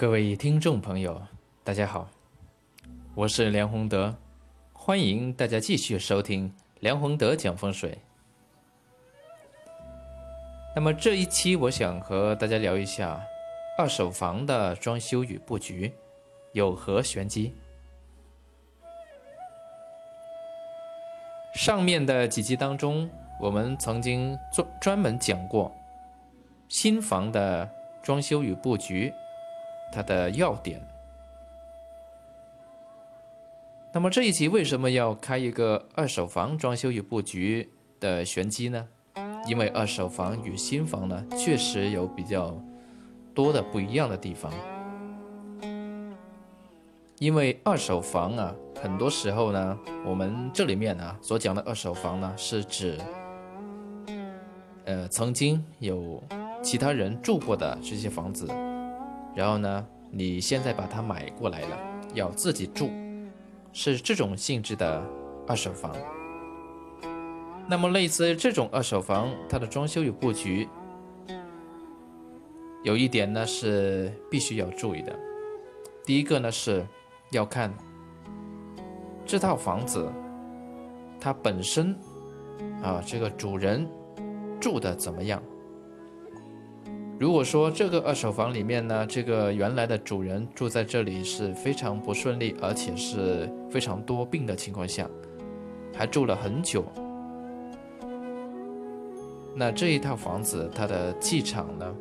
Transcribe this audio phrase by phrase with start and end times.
[0.00, 1.20] 各位听众朋友，
[1.64, 2.08] 大家好，
[3.16, 4.14] 我是梁宏德，
[4.72, 7.98] 欢迎大家继续收听梁宏德讲风水。
[10.76, 13.20] 那么这一期我想和大家聊一下
[13.76, 15.92] 二手房的装修与布局
[16.52, 17.52] 有何玄机。
[21.54, 25.76] 上面的几集当中，我们曾经专专门讲过
[26.68, 27.68] 新房的
[28.00, 29.12] 装修与布局。
[29.92, 30.80] 它的要点。
[33.92, 38.86] 那么这一期为什么要开一个二手房装修与布局的玄机呢？
[39.46, 42.54] 因为二手房与新房呢，确实有比较
[43.34, 44.52] 多的不一样的地方。
[47.18, 52.98] 因为二手房啊，很多时候呢，我们这里面啊所讲的二手房呢，是指，
[54.84, 56.22] 呃，曾经有
[56.62, 58.46] 其他人住过的这些房子。
[59.38, 61.78] 然后呢，你现在把它买过来了，
[62.12, 62.90] 要自己住，
[63.72, 65.00] 是这种性质的
[65.46, 65.94] 二手房。
[67.68, 70.68] 那么类似这种二手房，它的装修与布局，
[72.82, 75.16] 有一点呢是必须要注意的。
[76.04, 76.84] 第一个呢是
[77.30, 77.72] 要看
[79.24, 80.12] 这套房子
[81.20, 81.96] 它本身
[82.82, 83.88] 啊，这个主人
[84.58, 85.40] 住的怎么样。
[87.18, 95.10] 如果说这个二手房里面呢，这个原来的主人住在这里是非常不顺利，而且是非常多病的情况下，
[95.92, 96.84] 还住了很久，
[99.52, 101.96] 那这一套房子它的气场呢，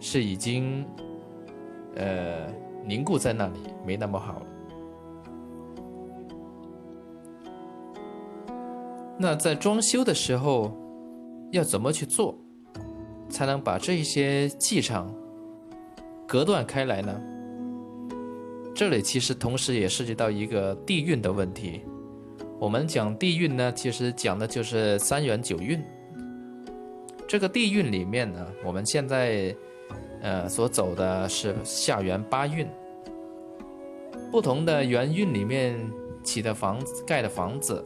[0.00, 0.84] 是已经
[1.94, 2.48] 呃
[2.84, 4.46] 凝固在那里，没那么好了。
[9.16, 10.76] 那在装修的时候
[11.52, 12.36] 要怎么去做？
[13.32, 15.12] 才能把这些气场
[16.28, 17.20] 隔断开来呢？
[18.74, 21.82] 这里其实同时也涉及到一个地运的问题。
[22.60, 25.82] 我们讲地运呢，其实讲的就是三元九运。
[27.26, 29.54] 这个地运里面呢，我们现在
[30.20, 32.68] 呃所走的是下元八运。
[34.30, 35.78] 不同的元运里面
[36.22, 37.84] 起的房子、盖的房子，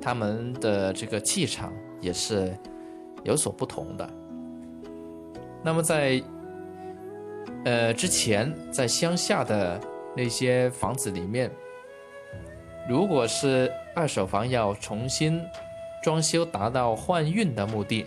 [0.00, 2.54] 他们的这个气场也是
[3.24, 4.10] 有所不同的。
[5.64, 6.22] 那么在，
[7.64, 9.80] 呃，之前在乡下的
[10.16, 11.50] 那些房子里面，
[12.88, 15.40] 如果是二手房要重新
[16.02, 18.04] 装修达到换运的目的，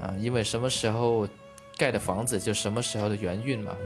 [0.00, 1.28] 啊，因为什么时候
[1.76, 3.76] 盖的房子就什么时候的元运嘛。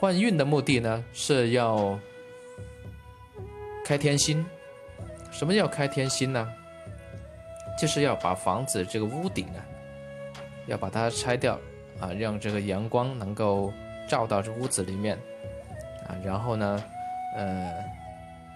[0.00, 1.98] 换运的目的呢是要
[3.84, 4.44] 开天心。
[5.30, 6.52] 什么叫开天心呢？
[7.78, 9.62] 就是要把房子这个屋顶啊。
[10.66, 11.58] 要把它拆掉，
[12.00, 13.72] 啊，让这个阳光能够
[14.08, 15.16] 照到这屋子里面，
[16.08, 16.82] 啊，然后呢，
[17.36, 17.74] 呃，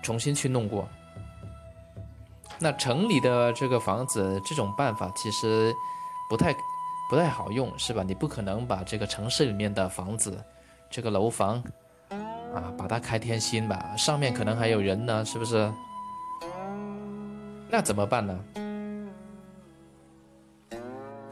[0.02, 0.88] 重新去弄过。
[2.58, 5.72] 那城里的这个房子，这种办法其实
[6.28, 6.52] 不太
[7.08, 8.02] 不太好用，是吧？
[8.02, 10.42] 你不可能把这个城市里面的房子，
[10.90, 11.62] 这个楼房，
[12.08, 15.70] 啊，把它开天心吧，上面可能还有人呢，是不是？
[17.70, 18.38] 那怎么办呢？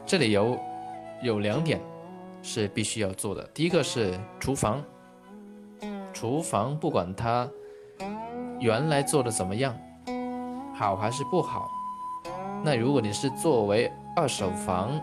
[0.07, 0.57] 这里有
[1.21, 1.81] 有两点
[2.41, 3.43] 是必须要做的。
[3.53, 4.81] 第一个是厨房，
[6.13, 7.45] 厨房不管它
[8.57, 9.77] 原来做的怎么样，
[10.73, 11.69] 好还是不好，
[12.63, 14.97] 那如果你是作为二手房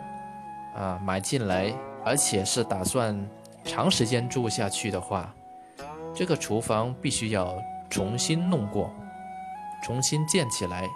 [0.75, 1.71] 啊买进来，
[2.03, 3.15] 而且是打算
[3.63, 5.31] 长时间住下去的话，
[6.15, 7.55] 这个厨房必须要
[7.91, 8.91] 重新弄过，
[9.85, 10.89] 重新建起来，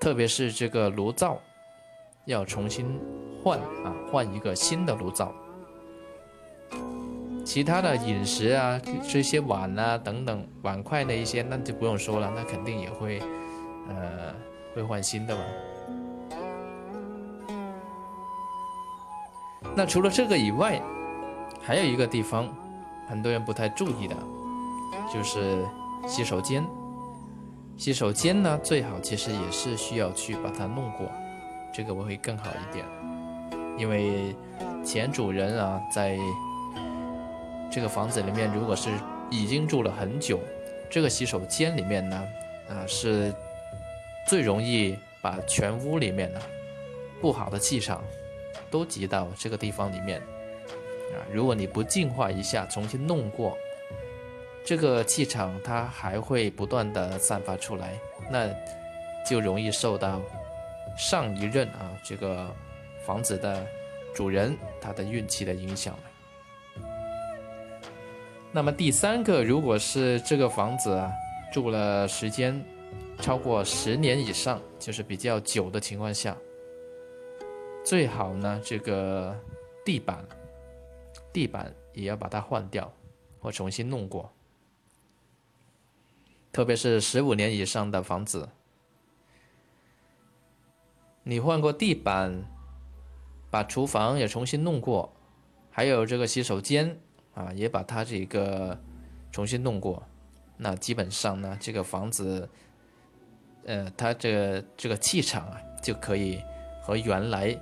[0.00, 1.38] 特别是这个炉灶。
[2.26, 3.00] 要重新
[3.42, 5.32] 换啊，换一个新的炉灶。
[7.44, 13.20] 其他的饮食啊，这些碗啊等等碗筷那一些，那就不用说了，那肯定也会，
[13.88, 14.34] 呃，
[14.74, 15.42] 会换新的嘛。
[19.76, 20.80] 那除了这个以外，
[21.60, 22.48] 还有一个地方，
[23.06, 24.16] 很多人不太注意的，
[25.12, 25.62] 就是
[26.08, 26.64] 洗手间。
[27.76, 31.06] 洗手间呢，最好其实也是需要去把它弄过。
[31.74, 32.86] 这个我会更好一点，
[33.76, 34.32] 因为
[34.84, 36.16] 前主人啊，在
[37.68, 38.90] 这个房子里面，如果是
[39.28, 40.38] 已经住了很久，
[40.88, 42.24] 这个洗手间里面呢，
[42.68, 43.34] 啊，是
[44.28, 46.40] 最容易把全屋里面呢
[47.20, 48.04] 不好的气场
[48.70, 51.18] 都集到这个地方里面啊。
[51.32, 53.58] 如果你不净化一下，重新弄过，
[54.64, 57.98] 这个气场它还会不断的散发出来，
[58.30, 58.48] 那
[59.28, 60.20] 就容易受到。
[60.96, 62.54] 上一任啊，这个
[63.04, 63.66] 房子的
[64.14, 65.98] 主人他的运气的影响。
[68.52, 71.12] 那么第三个，如果是这个房子啊
[71.52, 72.64] 住了时间
[73.20, 76.36] 超过十年以上，就是比较久的情况下，
[77.84, 79.36] 最好呢这个
[79.84, 80.24] 地板
[81.32, 82.92] 地板也要把它换掉
[83.40, 84.32] 或重新弄过，
[86.52, 88.48] 特别是十五年以上的房子，
[91.24, 92.44] 你换过地板，
[93.50, 95.12] 把厨房也重新弄过，
[95.70, 96.96] 还有这个洗手间。
[97.34, 98.78] 啊，也把它这个
[99.32, 100.00] 重新弄过，
[100.56, 102.48] 那基本上呢，这个房子，
[103.64, 106.40] 呃，它这个这个气场啊，就可以
[106.80, 107.52] 和原来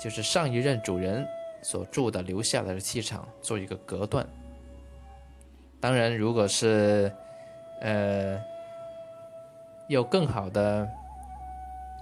[0.00, 1.22] 就是上一任主人
[1.60, 4.26] 所住的留下来的气场做一个隔断。
[5.78, 7.12] 当然，如果是
[7.82, 8.40] 呃
[9.90, 10.88] 要更好的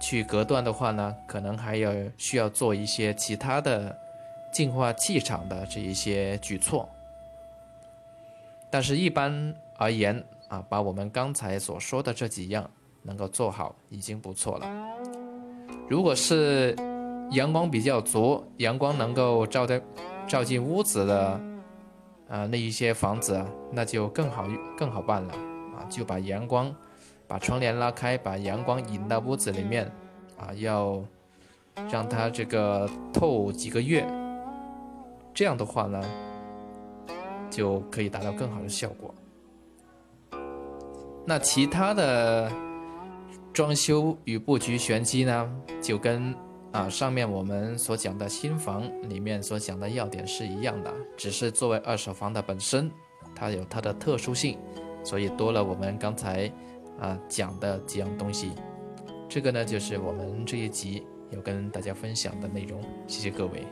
[0.03, 3.97] 去隔断的话呢，可能还要需要做一些其他的。
[4.53, 6.87] 净化气场的这一些举措，
[8.69, 12.69] 但是一般而言啊，把我们刚才所说的这几样
[13.01, 14.69] 能够做好已经不错了。
[15.89, 16.75] 如果是
[17.31, 19.81] 阳光比较足，阳光能够照在
[20.27, 21.41] 照进屋子的
[22.29, 24.47] 啊那一些房子，那就更好
[24.77, 25.33] 更好办了
[25.75, 26.71] 啊，就把阳光
[27.27, 29.91] 把窗帘拉开，把阳光引到屋子里面
[30.37, 31.03] 啊，要
[31.89, 34.05] 让它这个透几个月。
[35.33, 36.03] 这样的话呢，
[37.49, 39.13] 就可以达到更好的效果。
[41.25, 42.51] 那其他的
[43.51, 45.49] 装修与布局玄机呢，
[45.81, 46.35] 就跟
[46.71, 52.91] 啊上面我们所讲的新房里面所讲的要点是一样的，只是作为二手房的本身，
[53.33, 54.59] 它有它的特殊性，
[55.03, 56.51] 所以多了我们刚才
[56.99, 58.51] 啊讲的几样东西。
[59.29, 62.81] 这个呢，就是我们这一集要跟大家分享的内容。
[63.07, 63.65] 谢谢各位。